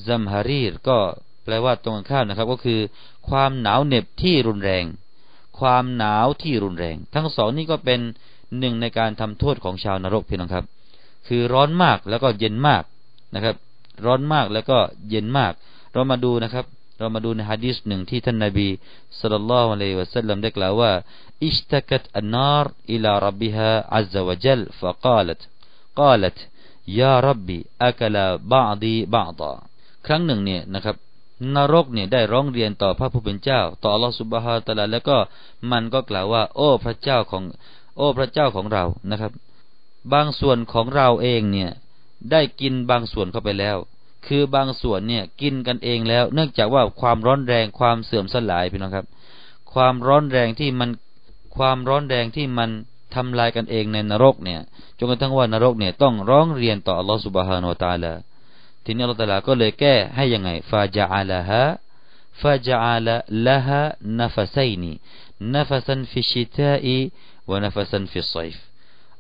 [0.06, 0.98] ซัมฮารีรก็
[1.44, 2.80] แปลว่าตรงข้ามนะครับ ก็คือ
[3.28, 4.84] ความหนาวเหน็บที่รุนแรง
[5.58, 8.00] ความหนาวที่รุนแรง ทั้งสองนี้ก็เป็น
[8.58, 10.64] หนึ่งในการทำโทษของชาวนรกพี่น้องครับ
[11.26, 12.82] คือร้อนมากแล้วก็เย็นมาก
[13.34, 13.56] นะครับ
[14.04, 15.52] ร้อนมากแล้วก็เย็นมาก
[15.92, 16.64] เรามาดูนะครับ
[16.98, 18.68] เรามาดูในฮะดีษหนึ่งที่ท่านนาบี
[19.20, 20.92] สุลต่านละอะลัยวะสัลลัมได้กล่าวว่า
[21.46, 25.40] อิชตะกัตอันนารอิลารับบิฮะอัลลอฮฺวะจัลฟะกาลัต
[26.00, 26.38] กาลัต
[27.00, 29.52] ยารับบิอักลาบาดีบาดา
[30.06, 30.96] ครั้งหนึ่งเนี่ยนะครับ
[31.54, 35.16] นรกเนี่ยได้ร้องเรียนต่อพระผู้เป็นเจ้า ต่ออัลลอฮฺสุบฮาตะลาแล้วก็
[35.70, 37.42] มันก็กล่าวว่า โอ้พระเจ้าของ
[37.96, 39.32] โอ้พระเจ้าของเรานะครับ
[40.12, 41.70] บางส่วนของเราเองเนี่ย
[42.30, 43.76] ได้กินบางส่วนเข้าไปแล้ว
[44.26, 49.06] คือบางส่วนเนี่ยกินกันเองแล้ว เนื่องจากว่าความร้อนแรงความเสื่อมสลายพี่น้องครับ
[49.72, 50.90] ความร้อนแรงที่มัน
[51.56, 52.70] ความร้อนแรงที่มัน
[53.14, 54.60] ทำลายกันเองในนรกเนี่ย
[54.98, 58.12] จนกระทั่งว่านรกเนี่ยต้องร้องเรียนต่ออัลลอฮฺ سبحانه وتعالى
[58.84, 68.56] ทีนี้อัลลอฮฺ تعالى ก็เลยแก้ให้ยังไงفجعلها فجعل لها نفسين نفسا في الشتاء ونفسا في الصيف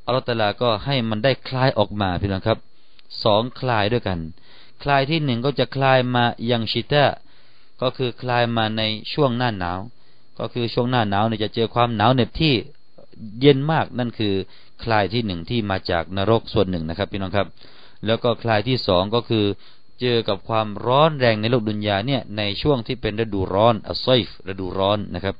[0.06, 2.58] อัลลอฮฺ تعالى ก็ให้มันได้คลายออกมาพี่น้องครับ
[3.24, 4.18] สองคลายด้วยกัน
[4.82, 7.04] คลายที่หนึ่งก็จะคลายมายัง الشتاء
[7.80, 9.78] ก็คือคลายมาในช่วงหน้าหนาว
[10.38, 12.54] ก็คือช่วงหน้าหนาวเนี่ยจะเจอความหนาวเหน็บที่
[13.40, 14.34] เย็นมากนั่นคือ
[14.84, 17.46] คลายที่หนึ่งที่มาจากนรกส่วนหนึ่งนะครับพี่น้องครับ
[18.06, 19.44] แล้วก็คลายที่สองก็คือ
[20.00, 25.36] เจอกับความร้อนแรงในโลกดุนยาเนี่ยในช่วงที่เป็นฤดูร้อนอัลไซฟฤดูร้อนนะครับ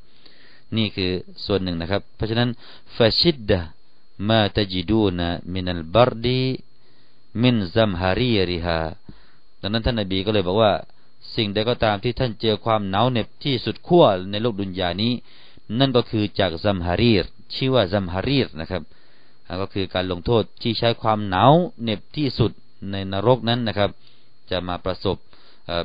[0.77, 1.11] นี่คือ
[1.45, 2.49] ส่วนหนึ่งนะครับ เพราะฉะนั้น
[2.97, 3.61] ฟาชิดดะ
[4.29, 6.45] มาตจิดูนะมินัลบารดี
[7.43, 8.81] มินซัมฮารีริฮา
[9.61, 10.73] ดังนั้นท่านนบีก็เลยบอกว่า
[11.37, 15.13] สิ่งใดก็ตามที่ท่านเจอความหนาวเหน็บที่สุดขั้วในโลกดุนยานี้
[15.79, 17.25] นั่นก็คือจาก زمهرير
[17.55, 18.83] ชื่อว่า زمهرير นะครับ
[19.61, 22.51] ก็คือการลงโทษที่ใช้ความหนาวเหน็บที่สุด
[22.93, 23.91] ในนรกนั้นนะครับ
[24.51, 25.17] จะมาประสบ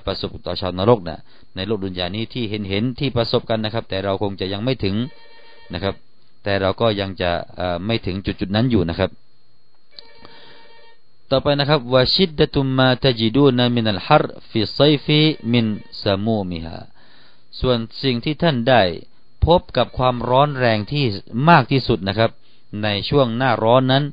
[0.06, 1.20] ประสบต่อชาวนรกนะ
[1.56, 4.96] ในโลกดุนยานี้ที่เห็นเห็นที่ประสบกันนะครับ แต่เราคงจะยังไม่ถึง
[5.74, 5.96] นะครับ
[6.44, 7.32] แต่เราก็ยังจะ
[7.86, 9.10] ไม่ถึงจุดจุดนั้นอยู่นะครับ
[11.34, 15.66] ต่อไปนะครับوشدة ما تجدون من الحر في الصيفมิน
[16.04, 16.78] ซามูมิฮา
[17.60, 18.82] ส่วนสิ่งที่ท่านได้
[19.46, 21.06] พบกับความร้อนแรงที่
[21.50, 22.32] มากที่สุดนะครับ
[22.84, 24.04] ในช่วงหน้าร้อนนั้น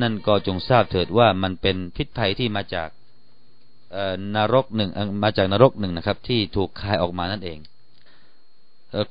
[0.00, 2.88] นั่นก็จงทราบเถิดว่ามันเป็นพิษภัยที่มาจาก
[4.34, 4.90] นรกหนึ่ง
[5.22, 7.58] มาจากนรกหนึ่งนะครับ ที่ถูกคายออกมานั่นเอง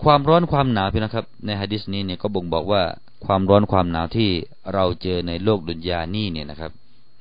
[0.04, 2.84] ความร้อนความหนาวพี่นะครับ ในฮะดิษนี้เนี่ยก็บ่งบอกว่า
[3.26, 4.30] ความร้อนความหนาวที่
[4.74, 6.74] เราเจอในโลกดุนยานี่เนี่ยนะครับ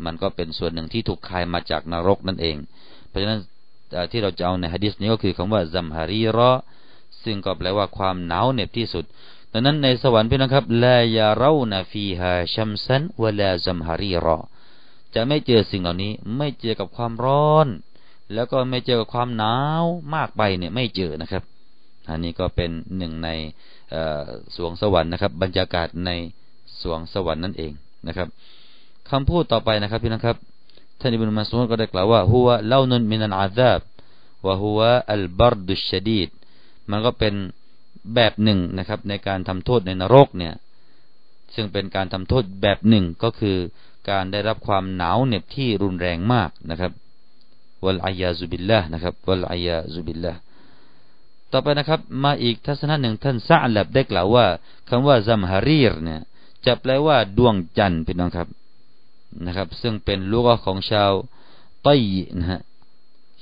[0.05, 2.57] มันก็เป็นส่วนหนึ่งที่ถูกคายมาจากนรกนั่นเอง
[3.09, 3.41] เพราะฉะนั้น
[4.11, 6.53] ที่เราจะเอาในฮะดิษนี้ก็คือคำว่าซัมฮารีรอ
[7.25, 9.05] ซึ่งก็แปลว่าความหนาวเหน็บที่สุด
[9.53, 14.39] ดังนั้นในสวรรค์พี่นะครับลายาเรานาฟีฮาชัมซันวลาซัมฮารีรอ
[15.15, 17.67] จะไม่เจอสิ่งเหล่านี้ ไม่เจอกับความร้อน
[18.35, 21.43] แล้วก็ไม่เจอกับความหนาวมากไปเนี่ยไม่เจอนะครับ
[22.09, 23.29] อันนี้ก็เป็นหนึ่งใน
[24.57, 26.11] สวงสวรรค์นะครับ บรรยากาศใน
[26.83, 27.73] สวงสวรรค์นั่นเอง
[28.09, 28.29] นะครับ
[29.11, 30.37] คำพูดต่อไปนะครับพี่นะครับ
[31.01, 33.81] ท่านอิบนุมัสอุดก็ได้กล่าวว่าหัวะเล่านุนมินันอาซาบ
[34.47, 36.29] วะหัวะอัลบารดุชดีด
[36.91, 37.35] มันก็เป็น
[38.15, 40.55] แบบหนึ่งนะครับ ในการทำโทษในนรกเนี่ย
[41.55, 43.57] ซึ่งเป็นการทำโทษแบบหนึ่งก็คือ
[44.11, 46.93] การได้รับความหนาวเหน็บที่รุนแรงมากนะครับ
[47.85, 50.33] วัลอายาซุบิลละนะครับวัลอายาซุบิลละ
[51.53, 54.47] ต่อไปนะครับ มาอีกทัศนะหนึ่งท่านซาลับได้กล่าวว่า
[54.89, 56.21] คำว่าซัมฮารีรเนี่ย
[56.67, 58.49] จะแปลว่าดวงจันทร์พี่น้องครับ
[59.47, 61.13] นะครับ ซึ่งเป็นลูกของชาว
[61.85, 61.95] ไต้
[62.39, 62.61] นะฮะ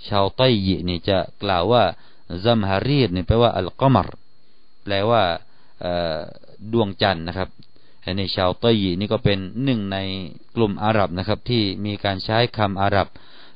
[0.08, 1.82] ชาวไตยนี่จะกล่าวว่า
[2.44, 4.08] ซัมฮารีรเนี่ยแปลว่าอัลกอมร
[4.84, 5.22] แปลว่า
[6.72, 7.48] ดวงจันทร์นะครับ
[8.18, 9.98] ในชาวไตยนี่ก็เป็นหนึ่งใน
[10.56, 13.08] กลุ่มอาหรับนะครับ ที่มีการใช้คำอาหรับ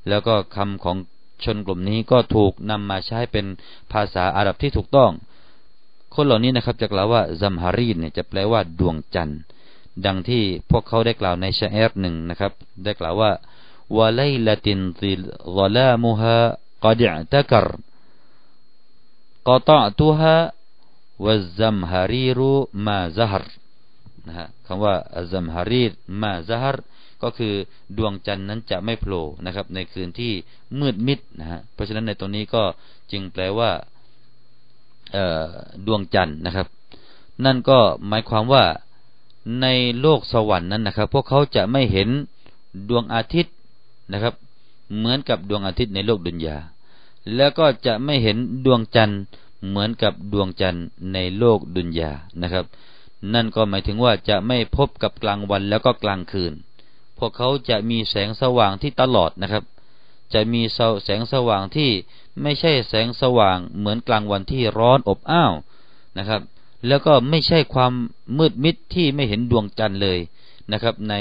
[0.08, 0.96] แล้วก็คำของ
[1.44, 3.46] ชนกลุ่มนี้ก็ถูกนำมาใช้เป็น
[3.92, 5.10] ภาษาอาหรับที่ถูกต้อง
[6.14, 9.40] คนเหล่านี้นะครับจะกล่าวว่าزمهرير เนี่ยจะแปลว่าดวงจันทร์
[10.06, 12.52] ดังที่พวกเขาได้กล่าวใน شعر หนึ่งนะครับ
[12.84, 13.30] ได้กล่าวว่า
[13.96, 17.66] وليلة ظلامها قد اعتكر
[19.48, 23.44] قطعتها والزمهرير ما زهر
[24.26, 24.94] นะฮะคำว่า
[25.32, 26.76] زمهرير ما زهر
[27.22, 27.54] ก็คือ
[27.96, 30.32] ดวงจันทร์นั้นจะไม่โผล่นะครับ ในคืนที่
[30.78, 32.62] มืดมิดนะฮะเพราะฉะนั้นในตรงนี้ก็
[33.12, 33.70] จึงแปลว่า
[35.86, 36.66] ดวงจันทร์นะครับ
[37.44, 38.64] นั่นก็หมายความว่า
[39.62, 39.66] ใน
[40.00, 42.08] โลกสวรรค์นั้นนะครับ พวกเขาจะไม่เห็น
[42.88, 43.54] ดวงอาทิตย์
[44.12, 44.34] นะครับ
[44.96, 46.56] เหมือนกับดวงอาทิตย์ในโลกดุนยา
[47.36, 49.20] แล้วก็จะไม่เห็นดวงจันทร์
[49.66, 52.64] เหมือนกับดวงจันทร์ในโลกดุนยานะครับ
[53.34, 56.52] นั่นก็หมายถึงว่าจะไม่พบกับกลางวันแล้วก็กลางคืน
[57.18, 59.64] พวกเขาจะมีแสงสว่างที่ตลอดนะครับ
[60.34, 60.62] จะมี
[61.04, 61.90] แสงสว่างที่
[62.42, 65.52] ไม่ใช่แสงสว่างเหมือนกลางวันที่ร้อนอบอ้าว
[66.18, 66.40] นะครับ
[66.86, 67.92] แล้วก็ไม่ใช่ความ
[68.38, 70.18] มืดมิดที่ไม่เห็นดวงจันทร์เลย
[70.72, 71.14] นะครับ ใน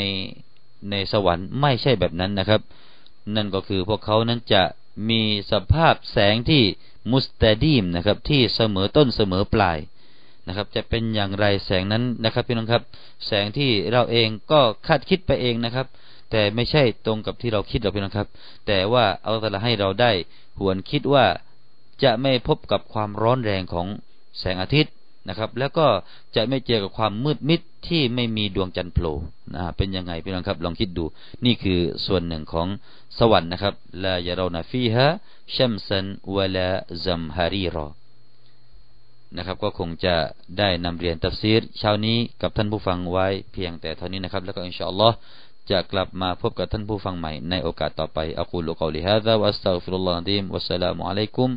[0.90, 2.62] ในสวรรค์ไม่ใช่แบบนั้นนะครับ
[3.36, 4.64] นั่นก็คือพวกเขานั้นจะ
[5.10, 6.64] มีสภาพแสงที่
[7.12, 9.78] มุสตาดีมนะครับที่เสมอต้นเสมอปลาย
[10.48, 12.84] นะครับ จะเป็นอย่างไรแสงนั้นนะครับพี่น้องครับ
[13.28, 15.88] แสงที่เราเองก็คาดคิดไปเองนะครับ
[16.32, 18.28] แต่ไม่ใช่ตรงกับที่เราคิดหรอกพี่น้องครับ
[18.68, 20.12] แต่ว่าเอาแต่ละให้เราได้
[20.60, 21.26] หวนคิดว่า
[22.04, 23.88] จะไม่พบกับความร้อนแรงของ
[24.40, 24.94] แสงอาทิตย์
[25.28, 25.88] นะครับ แล้วก็
[26.36, 29.16] จะไม่เจอกับความมืดมิดที่ไม่มีดวงจันทร์โผล่
[29.56, 31.06] นะเป็นยังไงพี่น้องครับลองคิดดู
[31.46, 32.68] นี่คือส่วนหนึ่งของ
[33.20, 35.08] สวรรค์นะครับลายาเรานาฟีฮะ
[35.56, 36.70] ชัมซันวะลา
[37.06, 37.88] ซัมฮารีรอ
[39.36, 40.16] นะครับก็คงจะ
[40.58, 45.16] ได้นำเรียนตัฟซีรเช้านี้กับท่านผู้ฟังไว้เพียงแต่เท่านี้นะครับ แล้วก็อินชาอัลลอฮ์
[45.72, 51.50] จะกลับมาพบกับท่านผู้ฟังใหม่ในโอกาสต่อไปأقول قولي هذا وأستغفر الله العظيم والسلام عليكم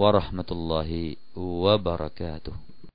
[0.00, 2.69] ورحمة الله وبركاته